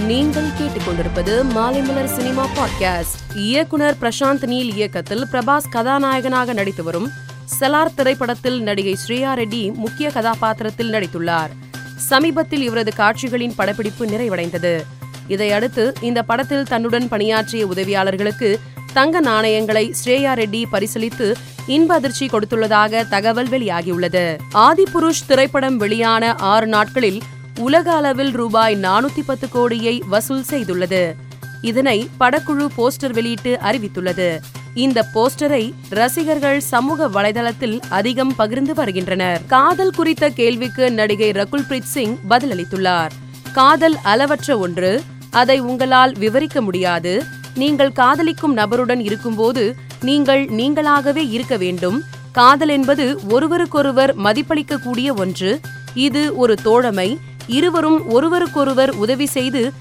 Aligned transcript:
நீங்கள் 0.00 0.46
கேட்டுக்கொண்டிருப்பது 0.46 1.44
Maalaimalar 1.56 2.04
cinema 2.04 2.46
podcast. 2.46 3.36
இயக்குனர் 3.36 3.96
பிரசாந்த் 4.00 4.46
நீல் 4.46 4.74
இயக்கத்தில் 4.74 5.26
பிரபாஸ் 5.32 5.68
கதாநாயகனாக 5.70 6.52
நடித்து 6.52 6.82
வரும் 6.82 7.10
செலார் 7.60 7.94
திரைப்படத்தில் 7.94 8.62
நடிகை 8.62 8.96
ஸ்ரேயா 9.06 9.30
ரெட்டி 9.30 9.74
முக்கிய 9.74 10.10
கதாபாத்திரத்தில் 10.10 10.92
நடித்துள்ளார். 10.92 11.48
சமீபத்தில் 11.96 12.62
இவரது 12.62 12.94
காட்சிகளின் 12.94 13.54
படப்பிடிப்பு 13.54 14.06
நிறைவடைந்தது. 14.06 14.82
இதையடுத்து 15.28 15.94
இந்த 16.00 16.22
படத்தில் 16.22 16.64
தன்னுடன் 16.64 17.08
பணியாற்றிய 17.08 17.66
உதவியாளர்களுக்கு 17.66 18.60
தங்க 18.92 19.20
நாணயங்களை 19.20 19.94
ஸ்ரேயா 20.04 20.34
ரெட்டி 20.34 20.64
பரிசீலித்து 20.72 21.34
இன்ப 21.66 21.94
அதிர்ச்சி 21.94 22.26
கொடுத்துள்ளதாக 22.26 23.08
தகவல் 23.08 23.46
வெளியாகியுள்ளது. 23.46 24.38
ஆதிபுருஷ் 24.54 25.26
திரைப்படம் 25.26 25.76
வெளியான 25.76 26.34
ஆறு 26.34 26.66
நாட்களில் 26.66 27.22
உலக 27.58 27.92
அளவில் 27.92 28.30
ரூபாய் 28.30 28.76
நானூத்தி 28.76 29.20
பத்து 29.26 29.48
கோடியை 29.48 30.02
வசூல் 30.08 30.44
செய்துள்ளது. 30.50 31.14
இதனை 31.62 32.08
படக்குழு 32.20 32.68
போஸ்டர் 32.76 33.12
வெளியிட்டு 33.12 33.58
அறிவித்துள்ளது. 33.62 34.38
இந்த 34.74 35.06
போஸ்டரை 35.14 35.72
ரசிகர்கள் 35.88 36.60
சமூக 36.60 37.08
வலைதளத்தில் 37.08 37.80
அதிகம் 37.88 38.36
பகிர்ந்து 38.36 38.74
வருகின்றனர். 38.74 39.46
காதல் 39.46 39.94
குறித்த 39.94 40.28
கேள்விக்கு 40.28 40.92
நடிகை 40.92 41.30
ரகுல் 41.30 41.64
பிரீத் 41.68 41.82
சிங் 41.82 42.18
பதிலளித்துள்ளார். 42.30 43.10
காதல் 43.52 43.96
அளவற்ற 44.02 44.58
ஒன்று 44.58 45.02
அதை 45.30 45.58
உங்களால் 45.58 46.12
விவரிக்க 46.12 46.60
முடியாது. 46.60 47.24
நீங்கள் 47.54 47.92
காதலிக்கும் 47.92 48.56
நபருடன் 48.56 49.00
இருக்கும்போது 49.00 49.76
நீங்கள் 50.00 50.44
நீங்களாகவே 50.44 51.30
இருக்க 51.30 51.56
வேண்டும். 51.56 52.02
காதல் 52.32 52.68
என்பது 52.68 53.20
ஒருவருக்கொருவர் 53.28 54.18
மதிப்பளிக்கக்கூடிய 54.18 55.14
ஒன்று. 55.16 55.60
இது 55.94 56.36
ஒரு 56.36 56.56
தோழமை 56.62 57.18
இருவரும் 57.46 58.08
ஒருவருக்கொருவர் 58.08 58.90
உதவி 58.90 59.26
செய்து 59.26 59.72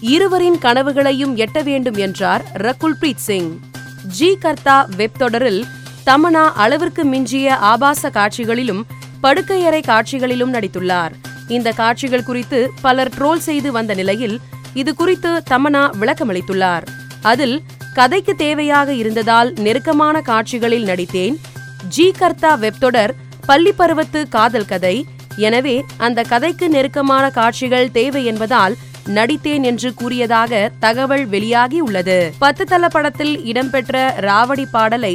இருவரின் 0.00 0.58
கனவுகளையும் 0.58 1.36
எட்ட 1.36 1.62
வேண்டும் 1.62 1.94
என்றார் 1.94 2.42
ரகுல்பிரீத் 2.56 3.24
சிங். 3.26 3.60
ஜி 4.06 4.36
கர்த்தா 4.36 4.88
வெப் 4.96 5.18
தொடரில் 5.18 5.64
தமனா 6.06 6.52
அளவிற்கு 6.54 7.04
மிஞ்சிய 7.04 7.56
ஆபாச 7.56 8.10
காட்சிகளிலும் 8.10 8.82
படுக்கையறை 9.22 9.82
காட்சிகளிலும் 9.86 10.54
நடித்துள்ளார். 10.54 11.10
இந்த 11.48 11.72
காட்சிகள் 11.72 12.22
குறித்து 12.22 12.70
பலர் 12.80 13.12
ட்ரோல் 13.18 13.38
செய்து 13.38 13.72
வந்த 13.72 13.94
நிலையில் 13.94 14.40
இது 14.74 14.94
குறித்து 14.94 15.42
தமனா 15.50 15.90
விளக்கமளித்துள்ளார். 16.00 16.82
அதில் 17.22 17.62
கதைக்கு 17.94 18.34
தேவையாக 18.38 18.88
இருந்ததால் 18.88 19.52
நெருக்கமான 19.52 20.20
காட்சிகளில் 20.20 20.84
நடித்தேன். 20.84 21.40
ஜி 21.88 22.10
கர்த்தா 22.10 22.54
வெப் 22.54 22.80
தொடர் 22.80 23.14
பள்ளி 23.46 23.72
பருவத்து 23.72 24.28
காதல் 24.28 24.64
கதை 24.64 25.06
எனவே 25.48 25.76
அந்த 26.06 26.20
கதைக்கு 26.32 26.68
நெருக்கமான 26.74 27.24
காட்சிகள் 27.38 27.92
தேவை 27.98 28.22
என்பதால் 28.32 28.76
நடித்தேன் 29.16 29.64
என்று 29.70 29.88
கூறியதாக 30.00 30.52
தகவல் 30.84 31.24
வெளியாகி 31.34 31.78
உள்ளது. 31.86 32.18
பத்து 32.44 32.64
தள 32.72 32.84
படத்தில் 32.94 33.34
இடம்பெற்ற 33.50 33.94
ராவடி 34.26 34.66
பாடலை 34.74 35.14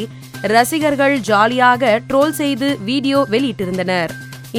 ரசிகர்கள் 0.53 1.15
ஜாலியாக 1.29 1.83
ட்ரோல் 2.09 2.35
செய்து 2.39 2.67
வீடியோ 2.89 3.19
வெளியிட்டிருந்தனர். 3.33 4.11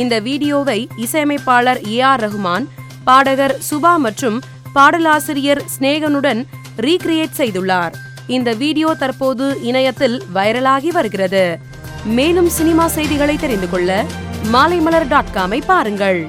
இந்த 0.02 0.14
வீடியோவை 0.28 0.78
இசையமைப்பாளர் 1.04 1.80
ஏ 1.94 1.98
ஆர் 2.10 2.22
ரஹ்மான் 2.26 2.66
பாடகர் 3.08 3.56
சுபா 3.68 3.92
மற்றும் 4.06 4.38
பாடலாசிரியர் 4.76 5.62
ஸ்நேகனுடன் 5.74 6.40
ரீக்ரியேட் 6.86 7.38
செய்துள்ளார். 7.40 7.94
இந்த 8.36 8.50
வீடியோ 8.62 8.88
தற்போது 9.02 9.46
இணையத்தில் 9.70 10.16
வைரலாகி 10.36 10.90
வருகிறது. 10.98 11.44
மேலும் 12.18 12.50
சினிமா 12.56 12.86
செய்திகளை 12.96 13.36
தெரிந்து 13.44 13.68
கொள்ள 13.70 13.90
மாலைமலர் 14.54 15.06
டாட் 15.08 15.32
காமை 15.34 15.58
பாருங்கள். 15.66 16.20